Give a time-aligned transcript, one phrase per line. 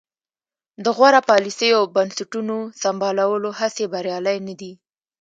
[0.83, 4.71] د غوره پالیسیو او بنسټونو سمبالولو هڅې بریالۍ نه دي.